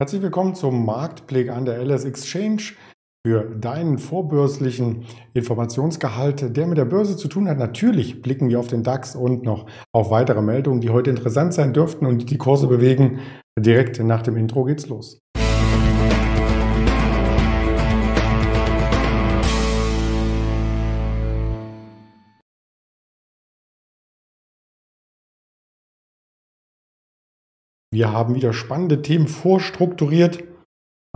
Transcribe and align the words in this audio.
Herzlich 0.00 0.22
willkommen 0.22 0.54
zum 0.54 0.86
Marktblick 0.86 1.50
an 1.50 1.64
der 1.64 1.84
LS 1.84 2.04
Exchange 2.04 2.62
für 3.26 3.42
deinen 3.56 3.98
vorbörslichen 3.98 5.06
Informationsgehalt, 5.34 6.56
der 6.56 6.68
mit 6.68 6.78
der 6.78 6.84
Börse 6.84 7.16
zu 7.16 7.26
tun 7.26 7.48
hat. 7.48 7.58
Natürlich 7.58 8.22
blicken 8.22 8.48
wir 8.48 8.60
auf 8.60 8.68
den 8.68 8.84
DAX 8.84 9.16
und 9.16 9.42
noch 9.42 9.68
auf 9.92 10.12
weitere 10.12 10.40
Meldungen, 10.40 10.80
die 10.80 10.90
heute 10.90 11.10
interessant 11.10 11.52
sein 11.52 11.72
dürften 11.72 12.06
und 12.06 12.18
die 12.18 12.26
die 12.26 12.38
Kurse 12.38 12.68
bewegen. 12.68 13.18
Direkt 13.58 13.98
nach 13.98 14.22
dem 14.22 14.36
Intro 14.36 14.62
geht's 14.62 14.86
los. 14.86 15.18
Wir 27.90 28.12
haben 28.12 28.34
wieder 28.34 28.52
spannende 28.52 29.00
Themen 29.00 29.28
vorstrukturiert. 29.28 30.44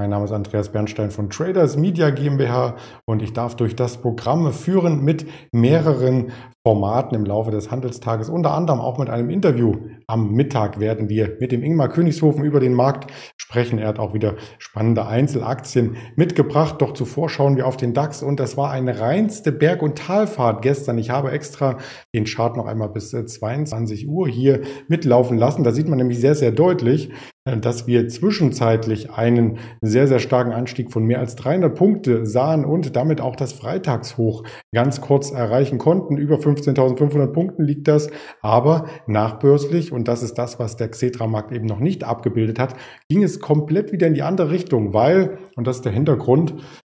Mein 0.02 0.10
Name 0.10 0.24
ist 0.24 0.32
Andreas 0.32 0.72
Bernstein 0.72 1.12
von 1.12 1.30
Traders 1.30 1.76
Media 1.76 2.10
GmbH 2.10 2.74
und 3.04 3.22
ich 3.22 3.34
darf 3.34 3.54
durch 3.54 3.76
das 3.76 3.98
Programm 3.98 4.52
führen 4.52 5.04
mit 5.04 5.24
mehreren 5.52 6.32
Formaten 6.66 7.16
im 7.16 7.24
Laufe 7.24 7.52
des 7.52 7.70
Handelstages, 7.70 8.28
unter 8.28 8.52
anderem 8.52 8.80
auch 8.80 8.98
mit 8.98 9.10
einem 9.10 9.30
Interview. 9.30 9.76
Am 10.06 10.32
Mittag 10.32 10.78
werden 10.78 11.08
wir 11.08 11.36
mit 11.40 11.50
dem 11.50 11.62
Ingmar 11.62 11.88
Königshofen 11.88 12.44
über 12.44 12.60
den 12.60 12.74
Markt 12.74 13.12
sprechen. 13.36 13.78
Er 13.78 13.88
hat 13.88 13.98
auch 13.98 14.14
wieder 14.14 14.36
spannende 14.58 15.06
Einzelaktien 15.06 15.96
mitgebracht. 16.14 16.76
Doch 16.80 16.94
zuvor 16.94 17.28
schauen 17.28 17.56
wir 17.56 17.66
auf 17.66 17.76
den 17.76 17.94
DAX 17.94 18.22
und 18.22 18.38
das 18.38 18.56
war 18.56 18.70
eine 18.70 19.00
reinste 19.00 19.50
Berg- 19.50 19.82
und 19.82 19.98
Talfahrt 19.98 20.62
gestern. 20.62 20.98
Ich 20.98 21.10
habe 21.10 21.32
extra 21.32 21.78
den 22.14 22.24
Chart 22.24 22.56
noch 22.56 22.66
einmal 22.66 22.90
bis 22.90 23.10
22 23.10 24.08
Uhr 24.08 24.28
hier 24.28 24.62
mitlaufen 24.86 25.38
lassen. 25.38 25.64
Da 25.64 25.72
sieht 25.72 25.88
man 25.88 25.98
nämlich 25.98 26.20
sehr, 26.20 26.36
sehr 26.36 26.52
deutlich, 26.52 27.10
äh, 27.10 27.14
dass 27.44 27.88
wir 27.88 28.08
zwischenzeitlich 28.08 29.10
einen 29.10 29.58
sehr, 29.80 30.06
sehr 30.06 30.20
starken 30.20 30.52
Anstieg 30.52 30.92
von 30.92 31.04
mehr 31.04 31.18
als 31.18 31.34
300 31.34 31.74
Punkte 31.74 32.24
sahen 32.24 32.64
und 32.64 32.94
damit 32.94 33.20
auch 33.20 33.34
das 33.34 33.52
Freitagshoch 33.52 34.44
ganz 34.72 35.00
kurz 35.00 35.32
erreichen 35.32 35.78
konnten. 35.78 36.18
Über 36.18 36.36
15.500 36.36 37.26
Punkten 37.32 37.64
liegt 37.64 37.88
das, 37.88 38.10
aber 38.42 38.86
nachbörslich, 39.08 39.90
und 39.92 40.06
das 40.06 40.22
ist 40.22 40.34
das, 40.34 40.60
was 40.60 40.76
der 40.76 40.88
Xetra-Markt 40.88 41.50
eben 41.52 41.66
noch 41.66 41.80
nicht 41.80 42.04
abgebildet 42.04 42.60
hat, 42.60 42.76
ging 43.08 43.24
es 43.24 43.40
komplett 43.40 43.90
wieder 43.92 44.06
in 44.06 44.14
die 44.14 44.22
andere 44.22 44.50
Richtung, 44.50 44.94
weil, 44.94 45.38
und 45.56 45.66
das 45.66 45.76
ist 45.76 45.84
der 45.84 45.92
Hintergrund, 45.92 46.54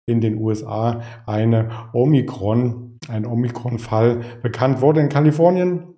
in 0.07 0.21
den 0.21 0.37
USA 0.37 1.01
eine 1.27 1.71
Omikron, 1.95 2.99
ein 3.09 3.25
Omikron-Fall 3.25 4.21
bekannt 4.43 4.83
wurde 4.83 5.01
in 5.01 5.09
Kalifornien. 5.09 5.94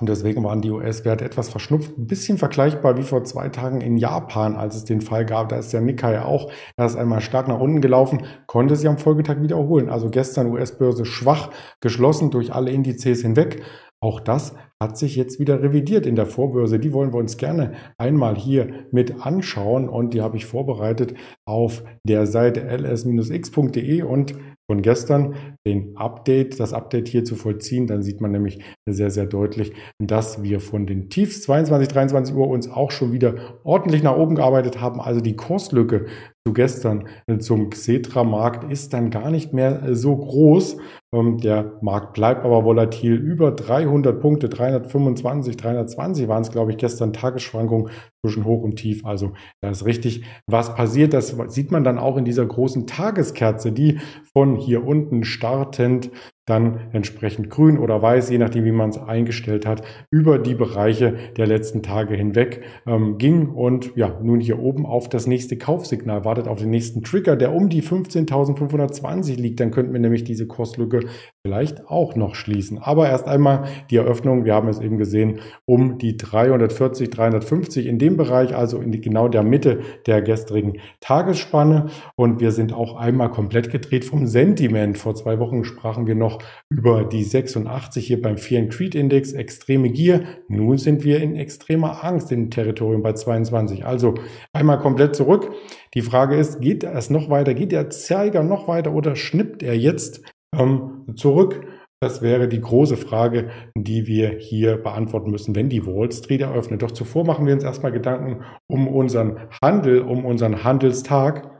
Und 0.00 0.08
deswegen 0.08 0.44
waren 0.44 0.60
die 0.60 0.70
US-Werte 0.70 1.24
etwas 1.24 1.48
verschnupft. 1.48 1.98
Ein 1.98 2.06
bisschen 2.06 2.38
vergleichbar 2.38 2.96
wie 2.96 3.02
vor 3.02 3.24
zwei 3.24 3.48
Tagen 3.48 3.80
in 3.80 3.96
Japan, 3.96 4.54
als 4.54 4.76
es 4.76 4.84
den 4.84 5.00
Fall 5.00 5.26
gab. 5.26 5.48
Da 5.48 5.56
ist 5.56 5.72
der 5.72 5.80
Nikkei 5.80 6.22
auch 6.22 6.52
erst 6.76 6.96
einmal 6.96 7.20
stark 7.20 7.48
nach 7.48 7.58
unten 7.58 7.80
gelaufen, 7.80 8.24
konnte 8.46 8.76
sich 8.76 8.88
am 8.88 8.98
Folgetag 8.98 9.40
wiederholen. 9.40 9.88
Also 9.88 10.08
gestern 10.08 10.52
US-Börse 10.52 11.04
schwach 11.04 11.50
geschlossen 11.80 12.30
durch 12.30 12.54
alle 12.54 12.70
Indizes 12.70 13.22
hinweg. 13.22 13.62
Auch 14.00 14.20
das 14.20 14.54
hat 14.80 14.96
sich 14.96 15.16
jetzt 15.16 15.40
wieder 15.40 15.60
revidiert 15.60 16.06
in 16.06 16.14
der 16.14 16.26
Vorbörse. 16.26 16.78
Die 16.78 16.92
wollen 16.92 17.12
wir 17.12 17.18
uns 17.18 17.36
gerne 17.36 17.72
einmal 17.98 18.36
hier 18.36 18.86
mit 18.92 19.26
anschauen 19.26 19.88
und 19.88 20.14
die 20.14 20.22
habe 20.22 20.36
ich 20.36 20.46
vorbereitet 20.46 21.14
auf 21.44 21.82
der 22.04 22.28
Seite 22.28 22.60
ls-x.de 22.60 24.02
und 24.02 24.36
von 24.70 24.82
gestern 24.82 25.34
den 25.66 25.96
Update, 25.96 26.60
das 26.60 26.74
Update 26.74 27.08
hier 27.08 27.24
zu 27.24 27.36
vollziehen, 27.36 27.86
dann 27.86 28.02
sieht 28.02 28.20
man 28.20 28.30
nämlich 28.30 28.62
sehr, 28.86 29.10
sehr 29.10 29.26
deutlich, 29.26 29.72
dass 29.98 30.42
wir 30.42 30.60
von 30.60 30.86
den 30.86 31.08
Tiefs 31.08 31.42
22, 31.42 31.88
23 31.88 32.34
Uhr 32.34 32.48
uns 32.48 32.70
auch 32.70 32.90
schon 32.90 33.12
wieder 33.12 33.34
ordentlich 33.64 34.02
nach 34.02 34.16
oben 34.16 34.34
gearbeitet 34.34 34.80
haben. 34.80 35.00
Also 35.00 35.20
die 35.20 35.36
Kurslücke 35.36 36.06
zu 36.48 36.54
gestern 36.54 37.04
zum 37.40 37.68
Xetra-Markt 37.68 38.72
ist 38.72 38.94
dann 38.94 39.10
gar 39.10 39.30
nicht 39.30 39.52
mehr 39.52 39.94
so 39.94 40.16
groß. 40.16 40.78
Ähm, 41.14 41.38
der 41.38 41.78
Markt 41.82 42.14
bleibt 42.14 42.44
aber 42.44 42.64
volatil 42.64 43.14
über 43.14 43.52
300 43.52 44.18
Punkte, 44.18 44.48
325, 44.48 45.58
320 45.58 46.28
waren 46.28 46.42
es, 46.42 46.50
glaube 46.50 46.70
ich, 46.70 46.78
gestern 46.78 47.12
Tagesschwankungen 47.12 47.90
zwischen 48.22 48.46
Hoch 48.46 48.62
und 48.62 48.76
Tief. 48.76 49.04
Also 49.04 49.32
da 49.60 49.70
ist 49.70 49.84
richtig 49.84 50.24
was 50.46 50.74
passiert. 50.74 51.12
Das 51.12 51.36
sieht 51.48 51.70
man 51.70 51.84
dann 51.84 51.98
auch 51.98 52.16
in 52.16 52.24
dieser 52.24 52.46
großen 52.46 52.86
Tageskerze, 52.86 53.70
die 53.70 54.00
von 54.32 54.56
hier 54.56 54.86
unten 54.86 55.24
startend 55.24 56.10
dann 56.48 56.80
entsprechend 56.92 57.50
grün 57.50 57.78
oder 57.78 58.00
weiß, 58.00 58.30
je 58.30 58.38
nachdem, 58.38 58.64
wie 58.64 58.72
man 58.72 58.90
es 58.90 58.98
eingestellt 58.98 59.66
hat, 59.66 59.82
über 60.10 60.38
die 60.38 60.54
Bereiche 60.54 61.14
der 61.36 61.46
letzten 61.46 61.82
Tage 61.82 62.14
hinweg 62.14 62.62
ähm, 62.86 63.18
ging 63.18 63.48
und 63.48 63.94
ja, 63.96 64.18
nun 64.22 64.40
hier 64.40 64.58
oben 64.58 64.86
auf 64.86 65.08
das 65.08 65.26
nächste 65.26 65.56
Kaufsignal 65.56 66.24
wartet, 66.24 66.48
auf 66.48 66.58
den 66.58 66.70
nächsten 66.70 67.02
Trigger, 67.02 67.36
der 67.36 67.52
um 67.52 67.68
die 67.68 67.82
15.520 67.82 69.36
liegt. 69.36 69.60
Dann 69.60 69.70
könnten 69.70 69.92
wir 69.92 70.00
nämlich 70.00 70.24
diese 70.24 70.46
Kurslücke 70.46 71.00
vielleicht 71.42 71.88
auch 71.88 72.16
noch 72.16 72.34
schließen. 72.34 72.78
Aber 72.78 73.08
erst 73.08 73.26
einmal 73.26 73.64
die 73.90 73.96
Eröffnung, 73.96 74.44
wir 74.44 74.54
haben 74.54 74.68
es 74.68 74.80
eben 74.80 74.98
gesehen, 74.98 75.40
um 75.64 75.98
die 75.98 76.16
340, 76.16 77.10
350 77.10 77.86
in 77.86 77.98
dem 77.98 78.16
Bereich, 78.16 78.54
also 78.54 78.78
in 78.78 78.92
die, 78.92 79.00
genau 79.00 79.28
der 79.28 79.42
Mitte 79.42 79.80
der 80.06 80.22
gestrigen 80.22 80.78
Tagesspanne. 81.00 81.86
Und 82.16 82.40
wir 82.40 82.52
sind 82.52 82.72
auch 82.72 82.96
einmal 82.96 83.30
komplett 83.30 83.70
gedreht 83.70 84.04
vom 84.04 84.26
Sentiment. 84.26 84.98
Vor 84.98 85.14
zwei 85.14 85.38
Wochen 85.38 85.64
sprachen 85.64 86.06
wir 86.06 86.14
noch 86.14 86.37
über 86.70 87.04
die 87.04 87.24
86 87.24 88.06
hier 88.06 88.20
beim 88.20 88.38
Fear 88.38 88.62
and 88.62 88.72
Creed 88.72 88.94
Index, 88.94 89.32
extreme 89.32 89.90
Gier. 89.90 90.22
Nun 90.48 90.78
sind 90.78 91.04
wir 91.04 91.20
in 91.20 91.36
extremer 91.36 92.04
Angst 92.04 92.32
im 92.32 92.50
Territorium 92.50 93.02
bei 93.02 93.12
22. 93.12 93.84
Also 93.84 94.14
einmal 94.52 94.78
komplett 94.78 95.16
zurück. 95.16 95.52
Die 95.94 96.02
Frage 96.02 96.36
ist, 96.36 96.60
geht 96.60 96.84
es 96.84 97.10
noch 97.10 97.30
weiter? 97.30 97.54
Geht 97.54 97.72
der 97.72 97.90
Zeiger 97.90 98.42
noch 98.42 98.68
weiter 98.68 98.92
oder 98.92 99.16
schnippt 99.16 99.62
er 99.62 99.76
jetzt 99.76 100.22
ähm, 100.56 101.06
zurück? 101.16 101.66
Das 102.00 102.22
wäre 102.22 102.46
die 102.46 102.60
große 102.60 102.96
Frage, 102.96 103.50
die 103.74 104.06
wir 104.06 104.30
hier 104.38 104.76
beantworten 104.76 105.32
müssen, 105.32 105.56
wenn 105.56 105.68
die 105.68 105.84
Wall 105.84 106.12
Street 106.12 106.42
eröffnet. 106.42 106.82
Doch 106.82 106.92
zuvor 106.92 107.24
machen 107.26 107.44
wir 107.44 107.54
uns 107.54 107.64
erstmal 107.64 107.90
Gedanken 107.90 108.44
um 108.68 108.86
unseren 108.86 109.48
Handel, 109.60 110.02
um 110.02 110.24
unseren 110.24 110.62
Handelstag 110.62 111.58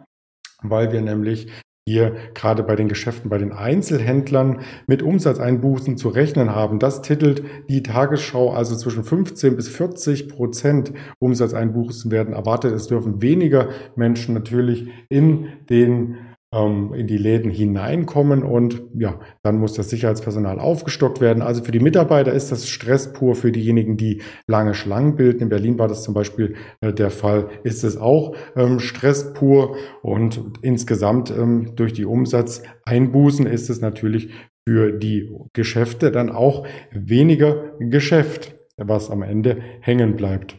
weil 0.63 0.93
wir 0.93 1.01
nämlich 1.01 1.49
hier 1.89 2.17
gerade 2.35 2.63
bei 2.63 2.77
den 2.77 2.89
Geschäften, 2.89 3.31
bei 3.31 3.39
den 3.39 3.53
Einzelhändlern 3.53 4.61
mit 4.87 5.03
Umsatzeinbußen 5.03 5.97
zu 5.97 6.09
rechnen 6.09 6.55
haben. 6.55 6.79
Das 6.79 7.03
titelt 7.03 7.43
die 7.69 7.83
Tagesschau, 7.83 8.51
also 8.51 8.77
zwischen 8.77 9.05
15 9.05 9.57
bis 9.57 9.69
40 9.69 10.29
Prozent 10.29 10.93
Umsatzeinbußen 11.19 12.11
werden 12.11 12.35
erwartet. 12.35 12.73
Es 12.73 12.89
dürfen 12.89 13.23
weniger 13.23 13.69
Menschen 13.97 14.35
natürlich 14.35 14.89
in 15.09 15.49
den 15.69 16.17
in 16.51 17.07
die 17.07 17.19
Läden 17.19 17.51
hineinkommen 17.51 18.43
und 18.43 18.83
ja, 18.95 19.21
dann 19.43 19.59
muss 19.59 19.75
das 19.75 19.91
Sicherheitspersonal 19.91 20.59
aufgestockt 20.59 21.21
werden. 21.21 21.43
Also 21.43 21.63
für 21.63 21.73
die 21.73 21.79
Mitarbeiter 21.79 22.33
ist 22.33 22.51
das 22.51 22.69
Stress 22.69 23.13
pur, 23.13 23.35
für 23.35 23.53
diejenigen, 23.53 23.99
die 23.99 24.23
lange 24.47 24.73
Schlangen 24.73 25.17
bilden. 25.17 25.43
In 25.43 25.49
Berlin 25.51 25.79
war 25.79 25.89
das 25.89 26.03
zum 26.03 26.15
Beispiel 26.15 26.55
äh, 26.81 26.95
der 26.95 27.11
Fall, 27.11 27.51
ist 27.65 27.85
es 27.85 27.99
auch 27.99 28.35
ähm, 28.57 28.81
Stress 28.81 29.35
pur 29.35 29.77
und 30.01 30.43
insgesamt 30.63 31.31
ähm, 31.31 31.73
durch 31.77 31.93
die 31.93 32.07
Umsatzeinbußen 32.07 33.45
ist 33.45 33.69
es 33.69 33.83
natürlich 33.83 34.31
für 34.67 34.93
die 34.93 35.31
Geschäfte 35.53 36.11
dann 36.11 36.31
auch 36.31 36.67
weniger 36.91 37.73
Geschäft, 37.79 38.57
was 38.79 39.11
am 39.11 39.21
Ende 39.21 39.59
hängen 39.81 40.17
bleibt. 40.17 40.57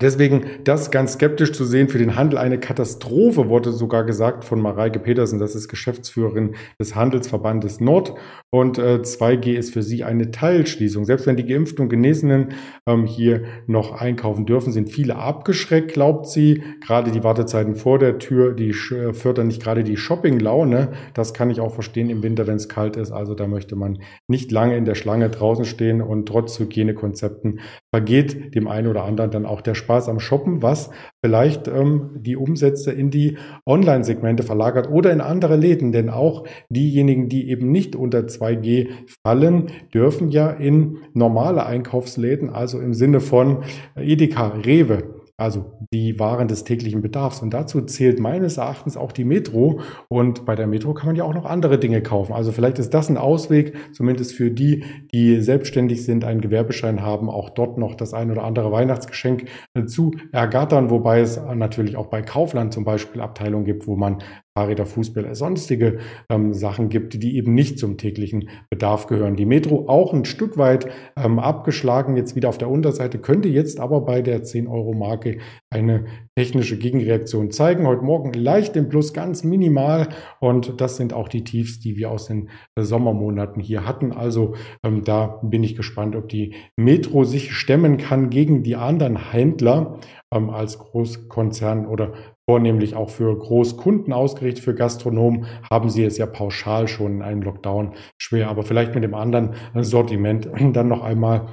Deswegen 0.00 0.44
das 0.64 0.90
ganz 0.90 1.14
skeptisch 1.14 1.52
zu 1.52 1.64
sehen, 1.64 1.88
für 1.88 1.98
den 1.98 2.16
Handel 2.16 2.38
eine 2.38 2.58
Katastrophe, 2.58 3.48
wurde 3.48 3.72
sogar 3.72 4.04
gesagt 4.04 4.44
von 4.44 4.60
Mareike 4.60 4.98
Petersen, 4.98 5.38
das 5.38 5.54
ist 5.54 5.68
Geschäftsführerin 5.68 6.54
des 6.78 6.94
Handelsverbandes 6.94 7.80
Nord. 7.80 8.14
Und 8.50 8.78
äh, 8.78 9.00
2G 9.02 9.54
ist 9.54 9.72
für 9.72 9.82
sie 9.82 10.04
eine 10.04 10.30
Teilschließung. 10.30 11.04
Selbst 11.04 11.26
wenn 11.26 11.36
die 11.36 11.46
Geimpften 11.46 11.84
und 11.84 11.88
Genesenen 11.88 12.54
ähm, 12.86 13.06
hier 13.06 13.44
noch 13.66 13.92
einkaufen 13.92 14.46
dürfen, 14.46 14.72
sind 14.72 14.90
viele 14.90 15.16
abgeschreckt, 15.16 15.92
glaubt 15.92 16.26
sie. 16.26 16.62
Gerade 16.84 17.10
die 17.10 17.24
Wartezeiten 17.24 17.74
vor 17.74 17.98
der 17.98 18.18
Tür, 18.18 18.52
die 18.52 18.70
äh, 18.70 19.12
fördern 19.12 19.46
nicht 19.46 19.62
gerade 19.62 19.84
die 19.84 19.96
Shopping-Laune. 19.96 20.92
Das 21.14 21.34
kann 21.34 21.50
ich 21.50 21.60
auch 21.60 21.74
verstehen 21.74 22.10
im 22.10 22.22
Winter, 22.22 22.46
wenn 22.46 22.56
es 22.56 22.68
kalt 22.68 22.96
ist. 22.96 23.10
Also 23.10 23.34
da 23.34 23.46
möchte 23.46 23.76
man 23.76 23.98
nicht 24.28 24.50
lange 24.52 24.76
in 24.76 24.84
der 24.84 24.94
Schlange 24.94 25.30
draußen 25.30 25.64
stehen 25.64 26.02
und 26.02 26.26
trotz 26.26 26.58
Hygienekonzepten 26.58 27.60
vergeht 27.92 28.54
dem 28.54 28.68
einen 28.68 28.86
oder 28.86 29.04
anderen 29.04 29.30
dann 29.30 29.46
auch 29.46 29.60
der 29.60 29.74
Spaß 29.74 30.08
am 30.08 30.18
Shoppen, 30.18 30.62
was 30.62 30.90
vielleicht 31.22 31.68
ähm, 31.68 32.10
die 32.14 32.36
Umsätze 32.36 32.90
in 32.90 33.10
die 33.10 33.36
Online-Segmente 33.66 34.42
verlagert 34.42 34.90
oder 34.90 35.12
in 35.12 35.20
andere 35.20 35.56
Läden. 35.56 35.92
Denn 35.92 36.08
auch 36.08 36.46
diejenigen, 36.70 37.28
die 37.28 37.50
eben 37.50 37.70
nicht 37.70 37.94
unter 37.94 38.20
2G 38.20 38.88
fallen, 39.22 39.66
dürfen 39.92 40.30
ja 40.30 40.50
in 40.50 40.98
normale 41.12 41.66
Einkaufsläden, 41.66 42.48
also 42.48 42.80
im 42.80 42.94
Sinne 42.94 43.20
von 43.20 43.64
Edeka, 43.94 44.48
Rewe, 44.48 45.21
also 45.38 45.72
die 45.92 46.18
Waren 46.18 46.48
des 46.48 46.64
täglichen 46.64 47.02
Bedarfs. 47.02 47.40
Und 47.42 47.52
dazu 47.52 47.80
zählt 47.82 48.20
meines 48.20 48.58
Erachtens 48.58 48.96
auch 48.96 49.12
die 49.12 49.24
Metro. 49.24 49.80
Und 50.08 50.44
bei 50.44 50.54
der 50.54 50.66
Metro 50.66 50.94
kann 50.94 51.06
man 51.06 51.16
ja 51.16 51.24
auch 51.24 51.34
noch 51.34 51.46
andere 51.46 51.78
Dinge 51.78 52.02
kaufen. 52.02 52.32
Also 52.32 52.52
vielleicht 52.52 52.78
ist 52.78 52.94
das 52.94 53.08
ein 53.08 53.16
Ausweg, 53.16 53.74
zumindest 53.92 54.34
für 54.34 54.50
die, 54.50 54.84
die 55.12 55.40
selbstständig 55.40 56.04
sind, 56.04 56.24
einen 56.24 56.40
Gewerbeschein 56.40 57.02
haben, 57.02 57.30
auch 57.30 57.50
dort 57.50 57.78
noch 57.78 57.94
das 57.94 58.14
ein 58.14 58.30
oder 58.30 58.44
andere 58.44 58.70
Weihnachtsgeschenk 58.72 59.46
äh, 59.74 59.84
zu 59.86 60.12
ergattern. 60.32 60.90
Wobei 60.90 61.20
es 61.20 61.40
natürlich 61.54 61.96
auch 61.96 62.06
bei 62.06 62.22
Kaufland 62.22 62.72
zum 62.72 62.84
Beispiel 62.84 63.20
Abteilungen 63.20 63.64
gibt, 63.64 63.86
wo 63.86 63.96
man 63.96 64.22
Fahrräder, 64.54 64.84
Fußbälle, 64.84 65.34
sonstige 65.34 65.98
ähm, 66.28 66.52
Sachen 66.52 66.90
gibt, 66.90 67.22
die 67.22 67.36
eben 67.36 67.54
nicht 67.54 67.78
zum 67.78 67.96
täglichen 67.96 68.50
Bedarf 68.68 69.06
gehören. 69.06 69.34
Die 69.34 69.46
Metro 69.46 69.88
auch 69.88 70.12
ein 70.12 70.26
Stück 70.26 70.58
weit 70.58 70.88
ähm, 71.16 71.38
abgeschlagen, 71.38 72.18
jetzt 72.18 72.36
wieder 72.36 72.50
auf 72.50 72.58
der 72.58 72.68
Unterseite, 72.68 73.18
könnte 73.18 73.48
jetzt 73.48 73.80
aber 73.80 74.02
bei 74.02 74.20
der 74.20 74.42
10-Euro-Marke 74.42 75.38
eine 75.70 76.04
technische 76.36 76.76
Gegenreaktion 76.76 77.50
zeigen. 77.50 77.86
Heute 77.86 78.02
Morgen 78.02 78.34
leicht 78.34 78.76
im 78.76 78.90
Plus, 78.90 79.14
ganz 79.14 79.42
minimal 79.42 80.08
und 80.38 80.80
das 80.82 80.98
sind 80.98 81.14
auch 81.14 81.28
die 81.28 81.44
Tiefs, 81.44 81.80
die 81.80 81.96
wir 81.96 82.10
aus 82.10 82.26
den 82.26 82.50
Sommermonaten 82.78 83.62
hier 83.62 83.86
hatten. 83.86 84.12
Also 84.12 84.54
ähm, 84.84 85.02
da 85.02 85.40
bin 85.42 85.64
ich 85.64 85.76
gespannt, 85.76 86.14
ob 86.14 86.28
die 86.28 86.54
Metro 86.76 87.24
sich 87.24 87.52
stemmen 87.52 87.96
kann 87.96 88.28
gegen 88.28 88.62
die 88.62 88.76
anderen 88.76 89.30
Händler 89.32 89.98
ähm, 90.32 90.50
als 90.50 90.78
Großkonzern 90.78 91.86
oder 91.86 92.12
vornehmlich 92.48 92.96
auch 92.96 93.10
für 93.10 93.36
Großkunden 93.36 94.12
ausgerichtet, 94.12 94.64
für 94.64 94.74
Gastronomen, 94.74 95.46
haben 95.70 95.90
sie 95.90 96.04
es 96.04 96.18
ja 96.18 96.26
pauschal 96.26 96.88
schon 96.88 97.16
in 97.16 97.22
einem 97.22 97.42
Lockdown 97.42 97.94
schwer. 98.18 98.48
Aber 98.48 98.62
vielleicht 98.62 98.94
mit 98.94 99.04
dem 99.04 99.14
anderen 99.14 99.54
Sortiment 99.74 100.48
dann 100.72 100.88
noch 100.88 101.02
einmal 101.02 101.46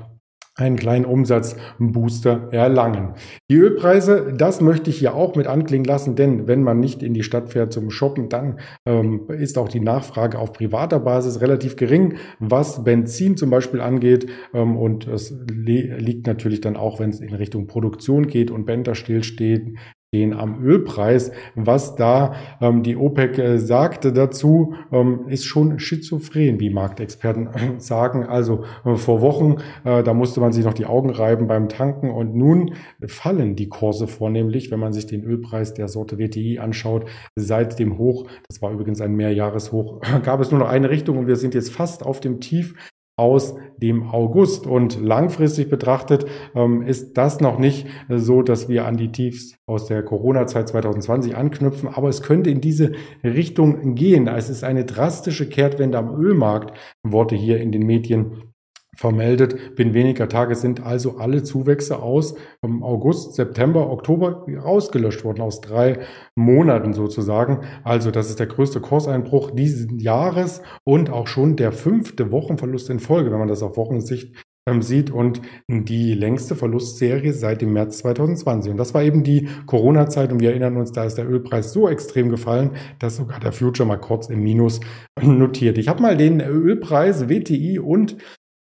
einen 0.60 0.76
kleinen 0.76 1.06
Umsatzbooster 1.06 2.50
erlangen. 2.52 3.14
Die 3.50 3.56
Ölpreise, 3.56 4.34
das 4.38 4.62
möchte 4.62 4.90
ich 4.90 5.00
hier 5.00 5.16
auch 5.16 5.36
mit 5.36 5.48
anklingen 5.48 5.86
lassen, 5.86 6.16
denn 6.16 6.48
wenn 6.48 6.64
man 6.64 6.80
nicht 6.80 7.02
in 7.02 7.14
die 7.14 7.24
Stadt 7.24 7.50
fährt 7.50 7.72
zum 7.72 7.90
Shoppen, 7.90 8.30
dann 8.30 8.60
ähm, 8.86 9.28
ist 9.30 9.58
auch 9.58 9.70
die 9.70 9.80
Nachfrage 9.80 10.38
auf 10.38 10.54
privater 10.54 11.00
Basis 11.00 11.42
relativ 11.42 11.76
gering, 11.76 12.18
was 12.40 12.84
Benzin 12.84 13.38
zum 13.38 13.50
Beispiel 13.50 13.80
angeht. 13.82 14.28
Ähm, 14.54 14.76
und 14.78 15.08
es 15.08 15.34
liegt 15.48 16.28
natürlich 16.28 16.62
dann 16.62 16.76
auch, 16.76 17.00
wenn 17.00 17.10
es 17.10 17.22
in 17.22 17.34
Richtung 17.34 17.68
Produktion 17.68 18.28
geht 18.28 18.52
und 18.52 18.66
Bänder 18.66 18.96
stillstehen, 18.96 19.78
stehen 20.10 20.34
am 20.34 20.64
Ölpreis. 20.64 21.32
Was 21.54 21.96
da 21.96 22.34
ähm, 22.62 22.82
die 22.82 22.98
OPEC 22.98 23.38
äh, 23.38 23.58
sagte 23.60 24.12
dazu, 24.12 24.74
ähm, 24.92 25.28
ist 25.28 25.46
schon 25.46 25.78
schizophren, 25.78 26.60
wie 26.60 26.72
Marktexperten 26.72 27.48
äh, 27.48 27.80
sagen. 27.80 28.26
Also 28.26 28.64
äh, 28.86 28.96
vor 28.96 29.22
Wochen, 29.22 29.58
äh, 29.84 30.02
da 30.02 30.16
musste 30.16 30.40
man 30.40 30.52
sich 30.52 30.66
noch 30.66 30.74
die 30.74 30.88
Augen 30.88 31.12
reiben 31.12 31.48
beim 31.48 31.70
Tanken 31.70 32.10
und 32.10 32.36
nun 32.36 32.74
fallen 33.06 33.56
die 33.56 33.70
Kurse 33.70 34.08
vornehmlich, 34.08 34.72
wenn 34.72 34.80
man 34.80 34.94
sich 34.94 35.06
den 35.06 35.24
Ölpreis 35.24 35.76
der 35.76 35.88
Sorte 35.88 36.18
WTI 36.18 36.58
anschaut, 36.58 37.06
seit 37.36 37.78
dem 37.78 38.00
Hoch, 38.00 38.28
das 38.48 38.64
war 38.64 38.72
übrigens 38.72 39.02
ein 39.02 39.14
Mehrjahreshoch, 39.16 40.02
gab 40.24 40.40
es 40.40 40.50
nur 40.50 40.60
noch 40.60 40.70
eine 40.70 40.90
Richtung 40.90 41.20
und 41.20 41.28
wir 41.28 41.36
sind 41.36 41.54
jetzt 41.54 41.72
fast 41.72 42.04
auf 42.04 42.20
dem 42.20 42.40
Tief 42.40 42.74
aus 43.20 43.56
dem 43.78 44.10
August. 44.10 44.66
Und 44.66 45.00
langfristig 45.02 45.70
betrachtet 45.70 46.26
ähm, 46.56 46.82
ist 46.82 47.18
das 47.18 47.42
noch 47.42 47.60
nicht 47.60 47.86
so, 48.10 48.42
dass 48.42 48.70
wir 48.70 48.86
an 48.86 48.96
die 48.96 49.12
Tiefs 49.12 49.56
aus 49.68 49.86
der 49.86 50.04
Corona-Zeit 50.04 50.70
2020 50.70 51.36
anknüpfen, 51.36 51.90
aber 51.90 52.08
es 52.08 52.24
könnte 52.24 52.50
in 52.50 52.62
diese 52.62 52.94
Richtung 53.24 53.96
gehen. 53.96 54.28
Es 54.28 54.50
ist 54.50 54.64
eine 54.64 54.86
drastische 54.86 55.50
Kehrtwende 55.50 55.98
am 55.98 56.16
Ölmarkt, 56.16 56.78
Worte 57.04 57.36
hier 57.36 57.60
in 57.60 57.72
den 57.72 57.86
Medien 57.86 58.49
vermeldet. 59.00 59.76
Binnen 59.76 59.94
weniger 59.94 60.28
Tage 60.28 60.56
sind 60.56 60.86
also 60.86 61.18
alle 61.18 61.42
Zuwächse 61.44 62.02
aus 62.02 62.36
August, 62.62 63.36
September, 63.36 63.90
Oktober 63.90 64.46
rausgelöscht 64.62 65.24
worden, 65.24 65.42
aus 65.42 65.62
drei 65.62 66.00
Monaten 66.36 66.94
sozusagen. 66.94 67.62
Also 67.84 68.12
das 68.12 68.30
ist 68.30 68.40
der 68.40 68.48
größte 68.48 68.82
Kurseinbruch 68.82 69.52
dieses 69.52 69.88
Jahres 69.98 70.62
und 70.84 71.12
auch 71.12 71.28
schon 71.28 71.56
der 71.56 71.72
fünfte 71.72 72.32
Wochenverlust 72.32 72.90
in 72.90 73.00
Folge, 73.00 73.32
wenn 73.32 73.40
man 73.40 73.48
das 73.48 73.64
auf 73.64 73.78
Wochensicht 73.78 74.36
ähm, 74.68 74.82
sieht 74.82 75.12
und 75.12 75.42
die 75.70 76.14
längste 76.14 76.56
Verlustserie 76.56 77.32
seit 77.32 77.62
dem 77.62 77.72
März 77.72 78.00
2020. 78.00 78.72
Und 78.72 78.78
das 78.78 78.94
war 78.94 79.02
eben 79.02 79.24
die 79.24 79.48
Corona-Zeit 79.66 80.32
und 80.34 80.42
wir 80.42 80.50
erinnern 80.50 80.76
uns, 80.76 80.92
da 80.92 81.06
ist 81.06 81.16
der 81.16 81.30
Ölpreis 81.30 81.72
so 81.72 81.88
extrem 81.88 82.30
gefallen, 82.30 82.72
dass 83.00 83.16
sogar 83.16 83.40
der 83.40 83.54
Future 83.54 83.88
mal 83.88 83.98
kurz 83.98 84.28
im 84.28 84.44
Minus 84.44 84.82
notiert. 85.22 85.78
Ich 85.78 85.88
habe 85.88 86.02
mal 86.02 86.18
den 86.18 86.42
Ölpreis 86.42 87.30
WTI 87.30 87.80
und 87.80 88.18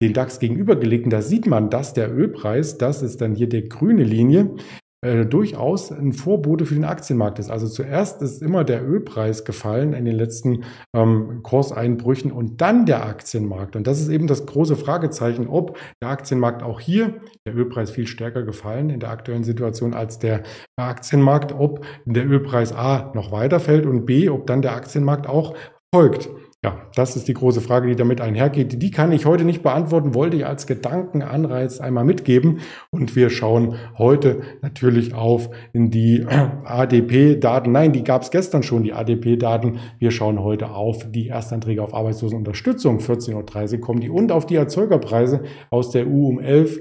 den 0.04 0.14
DAX 0.14 0.40
gegenübergelegt. 0.40 1.06
Und 1.06 1.12
da 1.12 1.22
sieht 1.22 1.48
man, 1.48 1.70
dass 1.70 1.94
der 1.94 2.14
Ölpreis, 2.14 2.78
das 2.78 3.02
ist 3.02 3.22
dann 3.22 3.36
hier 3.36 3.50
die 3.50 3.68
grüne 3.68 4.04
Linie, 4.04 4.56
äh, 5.04 5.26
durchaus 5.26 5.92
ein 5.92 6.14
Vorbote 6.14 6.66
für 6.66 6.76
den 6.76 6.86
Aktienmarkt 6.86 7.38
ist. 7.38 7.50
Also 7.50 7.68
zuerst 7.68 8.22
ist 8.22 8.42
immer 8.42 8.64
der 8.64 8.88
Ölpreis 8.88 9.44
gefallen 9.44 9.92
in 9.92 10.06
den 10.06 10.16
letzten 10.16 10.64
ähm, 10.96 11.42
Kurseinbrüchen 11.44 12.32
und 12.32 12.62
dann 12.62 12.86
der 12.86 13.06
Aktienmarkt. 13.06 13.76
Und 13.76 13.86
das 13.86 14.00
ist 14.00 14.08
eben 14.08 14.28
das 14.28 14.46
große 14.46 14.78
Fragezeichen, 14.78 15.48
ob 15.48 15.78
der 16.02 16.10
Aktienmarkt 16.10 16.64
auch 16.64 16.80
hier, 16.80 17.16
der 17.46 17.54
Ölpreis 17.54 17.92
viel 17.92 18.08
stärker 18.08 18.44
gefallen 18.44 18.90
in 18.90 19.02
der 19.02 19.10
aktuellen 19.10 19.44
Situation 19.44 19.94
als 19.94 20.20
der 20.20 20.44
Aktienmarkt, 20.78 21.52
ob 21.52 21.86
der 22.06 22.26
Ölpreis 22.26 22.72
A 22.72 23.12
noch 23.14 23.34
weiterfällt 23.34 23.86
und 23.86 24.06
B, 24.06 24.30
ob 24.30 24.48
dann 24.48 24.62
der 24.62 24.74
Aktienmarkt 24.74 25.28
auch 25.28 25.54
folgt. 25.94 26.30
Ja, 26.66 26.78
das 26.96 27.18
ist 27.18 27.28
die 27.28 27.34
große 27.34 27.60
Frage, 27.60 27.90
die 27.90 27.96
damit 27.98 28.22
einhergeht. 28.22 28.82
Die 28.82 28.90
kann 28.90 29.12
ich 29.12 29.26
heute 29.26 29.44
nicht 29.44 29.64
beantworten, 29.64 30.16
wollte 30.16 30.38
ich 30.38 30.46
als 30.46 30.66
Gedankenanreiz 30.66 31.82
einmal 31.82 32.06
mitgeben. 32.06 32.62
Und 32.90 33.18
wir 33.18 33.30
schauen 33.30 33.76
heute 33.98 34.42
natürlich 34.62 35.14
auf 35.14 35.50
die 35.74 36.26
ADP-Daten. 36.64 37.70
Nein, 37.70 37.92
die 37.92 38.06
gab 38.06 38.22
es 38.22 38.32
gestern 38.32 38.64
schon, 38.64 38.84
die 38.84 38.94
ADP-Daten. 38.94 39.80
Wir 40.00 40.12
schauen 40.12 40.42
heute 40.42 40.70
auf 40.70 41.12
die 41.12 41.28
Erstanträge 41.28 41.84
auf 41.84 41.94
Arbeitslosenunterstützung. 41.94 43.00
14.30 43.00 43.74
Uhr 43.74 43.82
kommen 43.82 44.00
die 44.00 44.10
und 44.10 44.32
auf 44.32 44.46
die 44.46 44.56
Erzeugerpreise 44.56 45.44
aus 45.70 45.92
der 45.92 46.08
EU 46.08 46.28
um 46.28 46.40
11 46.40 46.80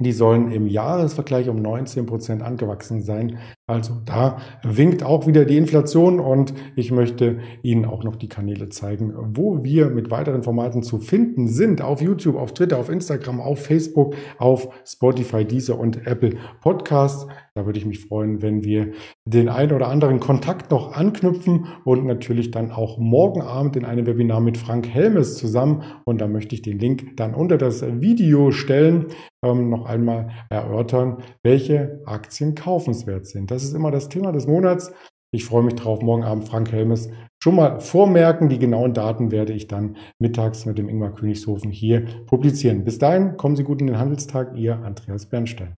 die 0.00 0.12
sollen 0.12 0.50
im 0.50 0.66
Jahresvergleich 0.66 1.48
um 1.48 1.60
19 1.60 2.06
Prozent 2.06 2.42
angewachsen 2.42 3.02
sein. 3.02 3.38
Also 3.70 3.98
da 4.04 4.38
winkt 4.64 5.04
auch 5.04 5.28
wieder 5.28 5.44
die 5.44 5.56
Inflation 5.56 6.18
und 6.18 6.52
ich 6.74 6.90
möchte 6.90 7.38
Ihnen 7.62 7.84
auch 7.84 8.02
noch 8.02 8.16
die 8.16 8.28
Kanäle 8.28 8.68
zeigen, 8.68 9.14
wo 9.16 9.62
wir 9.62 9.90
mit 9.90 10.10
weiteren 10.10 10.42
Formaten 10.42 10.82
zu 10.82 10.98
finden 10.98 11.46
sind. 11.46 11.80
Auf 11.80 12.02
YouTube, 12.02 12.34
auf 12.34 12.52
Twitter, 12.52 12.78
auf 12.78 12.88
Instagram, 12.88 13.40
auf 13.40 13.64
Facebook, 13.64 14.16
auf 14.38 14.68
Spotify, 14.84 15.44
Deezer 15.44 15.78
und 15.78 16.04
Apple 16.04 16.32
Podcasts. 16.60 17.28
Da 17.54 17.64
würde 17.64 17.78
ich 17.78 17.86
mich 17.86 18.06
freuen, 18.06 18.42
wenn 18.42 18.64
wir 18.64 18.92
den 19.24 19.48
einen 19.48 19.72
oder 19.72 19.88
anderen 19.88 20.18
Kontakt 20.18 20.70
noch 20.70 20.96
anknüpfen 20.96 21.66
und 21.84 22.06
natürlich 22.06 22.50
dann 22.50 22.72
auch 22.72 22.98
morgen 22.98 23.42
Abend 23.42 23.76
in 23.76 23.84
einem 23.84 24.06
Webinar 24.06 24.40
mit 24.40 24.56
Frank 24.56 24.88
Helmes 24.88 25.36
zusammen. 25.36 25.82
Und 26.04 26.20
da 26.20 26.26
möchte 26.26 26.56
ich 26.56 26.62
den 26.62 26.78
Link 26.78 27.16
dann 27.16 27.34
unter 27.34 27.56
das 27.56 27.82
Video 28.00 28.50
stellen, 28.50 29.06
ähm, 29.44 29.70
noch 29.70 29.86
einmal 29.86 30.30
erörtern, 30.48 31.18
welche 31.42 32.00
Aktien 32.04 32.54
kaufenswert 32.54 33.26
sind. 33.26 33.50
Das 33.60 33.68
ist 33.68 33.74
immer 33.74 33.90
das 33.90 34.08
Thema 34.08 34.32
des 34.32 34.46
Monats. 34.46 34.90
Ich 35.34 35.44
freue 35.44 35.62
mich 35.62 35.74
drauf. 35.74 36.00
Morgen 36.00 36.24
Abend 36.24 36.48
Frank 36.48 36.72
Helmes 36.72 37.10
schon 37.42 37.56
mal 37.56 37.78
vormerken. 37.78 38.48
Die 38.48 38.58
genauen 38.58 38.94
Daten 38.94 39.30
werde 39.30 39.52
ich 39.52 39.66
dann 39.66 39.98
mittags 40.18 40.64
mit 40.64 40.78
dem 40.78 40.88
Ingmar 40.88 41.14
Königshofen 41.14 41.70
hier 41.70 42.06
publizieren. 42.24 42.84
Bis 42.84 42.98
dahin 42.98 43.36
kommen 43.36 43.56
Sie 43.56 43.64
gut 43.64 43.82
in 43.82 43.88
den 43.88 43.98
Handelstag. 43.98 44.56
Ihr 44.56 44.76
Andreas 44.76 45.26
Bernstein. 45.26 45.74